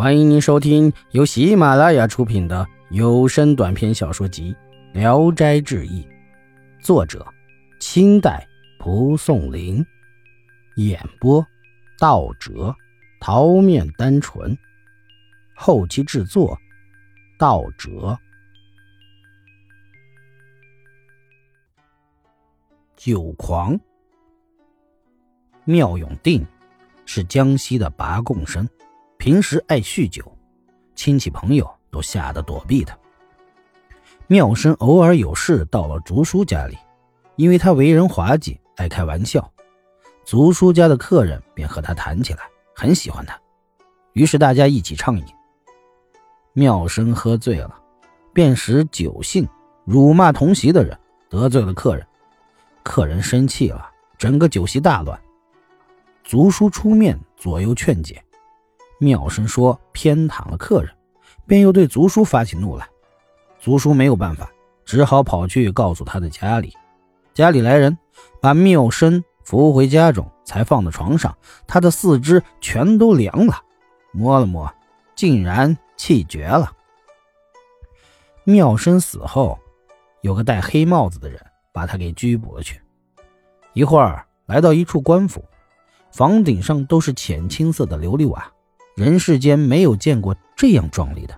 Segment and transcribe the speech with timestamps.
[0.00, 4.56] 欢迎您收听由喜马拉雅出品的有声短篇小说集
[4.98, 6.02] 《聊斋志异》，
[6.82, 7.22] 作者：
[7.80, 8.48] 清代
[8.78, 9.84] 蒲松龄，
[10.76, 11.46] 演播：
[11.98, 12.74] 道哲、
[13.20, 14.56] 桃面单纯，
[15.54, 16.58] 后期制作：
[17.38, 18.18] 道哲。
[22.96, 23.78] 酒狂，
[25.64, 26.42] 妙永定
[27.04, 28.66] 是江西的拔贡生。
[29.20, 30.24] 平时爱酗酒，
[30.94, 32.98] 亲戚朋友都吓得躲避他。
[34.26, 36.78] 妙生偶尔有事到了竹叔家里，
[37.36, 39.52] 因为他为人滑稽，爱开玩笑，
[40.24, 43.38] 竹叔家的客人便和他谈起来，很喜欢他。
[44.14, 45.24] 于是大家一起畅饮。
[46.54, 47.78] 妙生喝醉了，
[48.32, 49.46] 便使酒性
[49.84, 50.98] 辱骂同席的人，
[51.28, 52.06] 得罪了客人。
[52.82, 55.20] 客人生气了，整个酒席大乱。
[56.24, 58.24] 竹叔出面左右劝解。
[59.00, 60.94] 妙生说偏袒了客人，
[61.46, 62.86] 便又对族叔发起怒来。
[63.58, 64.50] 族叔没有办法，
[64.84, 66.76] 只好跑去告诉他的家里。
[67.32, 67.96] 家里来人
[68.42, 71.34] 把妙生扶回家中，才放到床上，
[71.66, 73.54] 他的四肢全都凉了，
[74.12, 74.70] 摸了摸，
[75.16, 76.70] 竟然气绝了。
[78.44, 79.58] 妙生死后，
[80.20, 81.40] 有个戴黑帽子的人
[81.72, 82.78] 把他给拘捕了去。
[83.72, 85.42] 一会儿来到一处官府，
[86.12, 88.52] 房顶上都是浅青色的琉璃瓦。
[89.00, 91.34] 人世间没有见过这样壮丽的。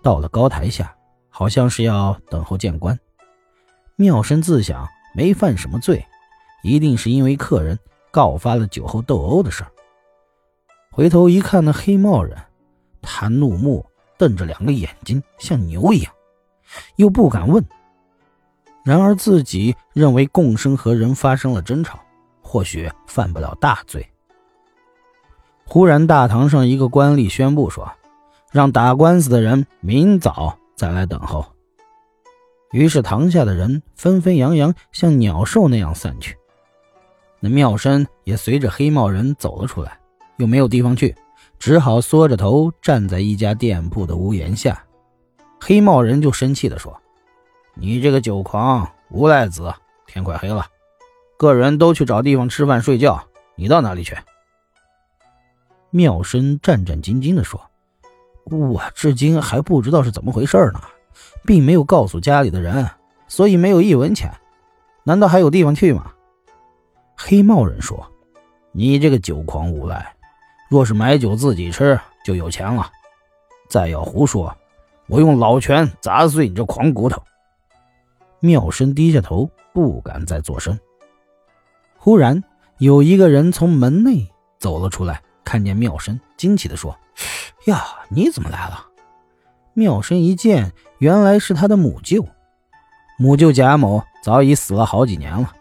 [0.00, 0.94] 到了高台下，
[1.28, 2.96] 好像是要等候见官。
[3.96, 4.86] 妙生自想
[5.16, 6.06] 没犯什么罪，
[6.62, 7.76] 一定是因为客人
[8.12, 9.72] 告发了酒后斗殴的事儿。
[10.92, 12.38] 回头一看，那黑帽人，
[13.02, 13.84] 他怒目
[14.16, 16.14] 瞪着两个眼睛，像牛一样，
[16.94, 17.64] 又不敢问。
[18.84, 21.98] 然而自己认为共生和人发生了争吵，
[22.40, 24.08] 或许犯不了大罪。
[25.70, 27.92] 忽然，大堂上一个官吏宣布说
[28.50, 31.44] ：“让打官司的人明早再来等候。”
[32.72, 36.34] 于是，堂下的人纷纷扬扬，像鸟兽那样散去。
[37.38, 39.98] 那妙生也随着黑帽人走了出来，
[40.38, 41.14] 又没有地方去，
[41.58, 44.82] 只好缩着头站在一家店铺的屋檐下。
[45.60, 46.98] 黑帽人就生气地说
[47.76, 49.70] ：“你这个酒狂无赖子！
[50.06, 50.64] 天快黑了，
[51.36, 53.22] 个人都去找地方吃饭睡觉，
[53.54, 54.16] 你到哪里去？”
[55.90, 57.60] 妙生战战兢兢地说
[58.44, 60.80] ：“我至今还不知道是怎么回事呢，
[61.44, 62.88] 并没有告诉家里的人，
[63.26, 64.32] 所以没有一文钱。
[65.04, 66.12] 难道还有地方去吗？”
[67.16, 68.06] 黑帽人说
[68.72, 70.14] ：“你这个酒狂无赖，
[70.68, 72.90] 若是买酒自己吃，就有钱了。
[73.68, 74.54] 再要胡说，
[75.06, 77.22] 我用老拳砸碎你这狂骨头。”
[78.40, 80.78] 妙生低下头，不敢再作声。
[81.96, 82.44] 忽然，
[82.76, 85.22] 有一个人从门内走了出来。
[85.48, 86.94] 看见妙生，惊奇地说
[87.64, 88.84] ：“呀，你怎么来了？”
[89.72, 92.22] 妙生一见，原来是他的母舅。
[93.18, 95.54] 母舅贾某早已死了好几年了。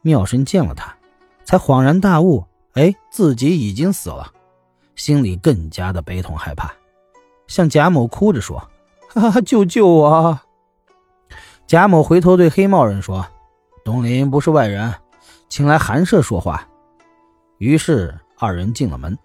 [0.00, 0.96] 妙生见了他，
[1.44, 4.32] 才恍然大悟：哎，自己已经死了，
[4.96, 6.72] 心里更加的悲痛害怕，
[7.46, 8.66] 向贾某哭着说
[9.12, 10.40] ：“啊，救救我！”
[11.68, 13.26] 贾某回头对黑帽人说
[13.84, 14.94] ：“东林不是外人，
[15.50, 16.66] 请来寒舍说话。”
[17.60, 18.18] 于是。
[18.42, 19.16] 二人进了门，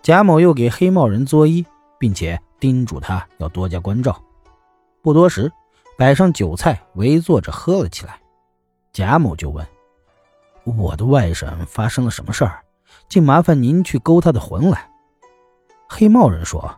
[0.00, 1.66] 贾某又给黑帽人作揖，
[1.98, 4.16] 并且叮嘱他要多加关照。
[5.02, 5.50] 不多时，
[5.96, 8.20] 摆上酒菜，围坐着喝了起来。
[8.92, 9.66] 贾某就问
[10.62, 12.60] ：“我的外甥发生了什么事儿？
[13.08, 14.88] 竟麻烦您去勾他的魂来？”
[15.90, 16.72] 黑帽人说：“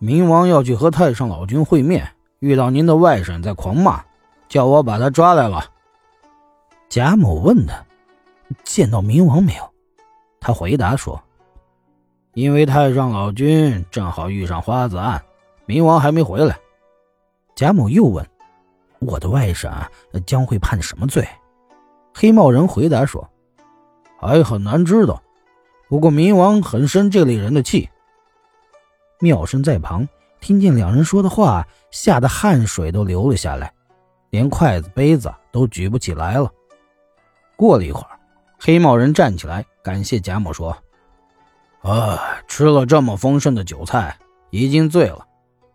[0.00, 4.02] 明王要去和太上老君会面，遇到您的外甥在狂骂，
[4.48, 5.62] 叫我把他抓来了。”
[6.88, 7.84] 贾某问他
[8.64, 9.70] ：“见到明王没有？”
[10.40, 11.20] 他回答说
[12.34, 15.22] ：“因为太上老君正好遇上花子案，
[15.66, 16.58] 冥王还没回来。”
[17.56, 18.24] 贾母又问
[19.00, 19.70] ：“我的外甥
[20.24, 21.26] 将会判什么罪？”
[22.14, 23.28] 黑帽人回答说
[24.20, 25.20] ：“还很难知道，
[25.88, 27.88] 不过冥王很生这类人的气。”
[29.20, 30.08] 妙生在旁
[30.40, 33.72] 听见两人说的话，吓得汗水都流了下来，
[34.30, 36.48] 连筷子杯子都举不起来了。
[37.56, 38.18] 过了一会儿。
[38.60, 40.76] 黑帽人站起来，感谢贾母说
[41.80, 44.18] ：“啊，吃了这么丰盛的酒菜，
[44.50, 45.26] 已经醉了，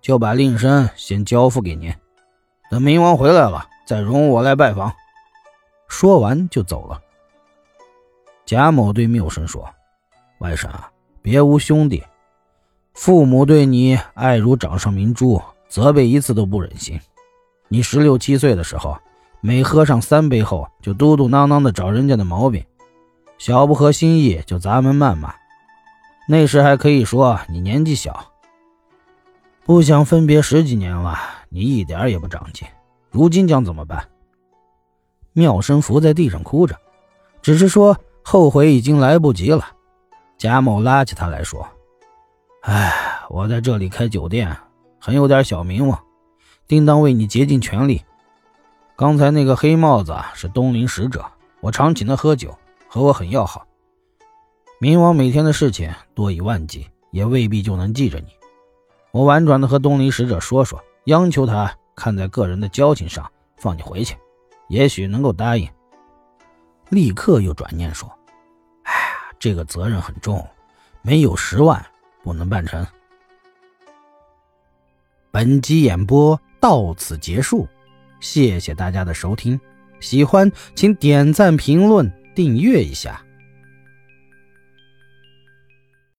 [0.00, 1.94] 就把令身先交付给您，
[2.68, 4.92] 等冥王回来了，再容我来拜访。”
[5.86, 7.00] 说完就走了。
[8.44, 9.64] 贾某对妙生说
[10.40, 10.90] ：“外甥啊，
[11.22, 12.02] 别无兄弟，
[12.94, 17.00] 父母对你爱如掌上明珠，责备一次都不忍心。
[17.68, 18.98] 你十六七岁的时候，
[19.40, 22.60] 每喝上三杯后，就嘟嘟囔囔的找人家的毛病。”
[23.40, 25.34] 小不合心意就砸门谩骂，
[26.28, 28.26] 那时还可以说你年纪小，
[29.64, 31.16] 不想分别十几年了，
[31.48, 32.68] 你一点也不长进。
[33.10, 34.06] 如今将怎么办？
[35.32, 36.76] 妙生伏在地上哭着，
[37.40, 39.68] 只是说后悔已经来不及了。
[40.36, 41.66] 贾某拉起他来说
[42.60, 42.92] ：“哎，
[43.30, 44.54] 我在这里开酒店，
[44.98, 45.98] 很有点小名望，
[46.68, 48.02] 定当为你竭尽全力。
[48.96, 51.24] 刚才那个黑帽子是东陵使者，
[51.62, 52.54] 我常请他喝酒，
[52.92, 53.64] 和我很要好。”
[54.82, 58.26] 冥王每天的事情多以万计，也未必就能记着你。
[59.12, 64.16] 我婉转的和东篱使者说说，央求他看在个人的交情上放你回去，
[64.68, 65.68] 也许能够答应。
[66.88, 68.10] 立刻又转念说
[68.82, 68.98] ：“哎呀，
[69.38, 70.44] 这个责任很重，
[71.02, 71.84] 没有十万
[72.24, 72.84] 不能办成。”
[75.30, 77.68] 本集演播到此结束，
[78.18, 79.60] 谢谢大家的收听，
[80.00, 83.22] 喜欢请点赞、评论、订阅一下。